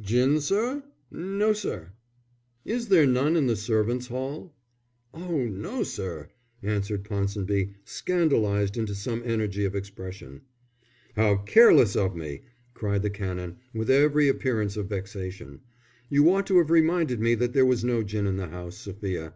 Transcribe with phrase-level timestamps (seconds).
[0.00, 0.82] "Gin, sir?
[1.12, 1.92] No, sir."
[2.64, 4.52] "Is there none in the servants' hall?"
[5.14, 6.28] "Oh no, sir!"
[6.60, 10.40] answered Ponsonby, scandalized into some energy of expression.
[11.14, 12.42] "How careless of me!"
[12.74, 15.60] cried the Canon, with every appearance of vexation.
[16.10, 19.34] "You ought to have reminded me that there was no gin in the house, Sophia.